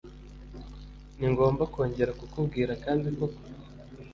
Ningomba 1.17 1.63
kongera 1.73 2.11
kukubwira 2.19 2.71
kandi 2.83 3.07
koko? 3.17 3.39